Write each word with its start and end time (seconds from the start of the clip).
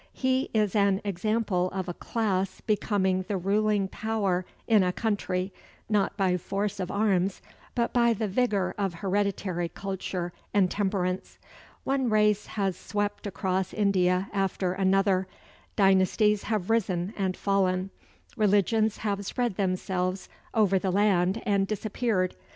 He 0.13 0.49
is 0.51 0.75
an 0.75 0.99
example 1.03 1.69
of 1.73 1.87
a 1.87 1.93
class 1.93 2.59
becoming 2.61 3.21
the 3.27 3.37
ruling 3.37 3.87
power 3.87 4.45
in 4.67 4.81
a 4.81 4.91
country, 4.91 5.53
not 5.87 6.17
by 6.17 6.37
force 6.37 6.79
of 6.79 6.89
arms, 6.89 7.39
but 7.75 7.93
by 7.93 8.13
the 8.13 8.27
vigor 8.27 8.73
of 8.79 8.95
hereditary 8.95 9.69
culture 9.69 10.33
and 10.55 10.71
temperance. 10.71 11.37
One 11.83 12.09
race 12.09 12.47
has 12.47 12.75
swept 12.75 13.27
across 13.27 13.75
India 13.75 14.27
after 14.33 14.73
another, 14.73 15.27
dynasties 15.75 16.45
have 16.45 16.71
risen 16.71 17.13
and 17.15 17.37
fallen, 17.37 17.91
religions 18.35 18.97
have 19.05 19.23
spread 19.23 19.55
themselves 19.55 20.29
over 20.51 20.79
the 20.79 20.89
land 20.89 21.43
and 21.45 21.67
disappeared. 21.67 22.35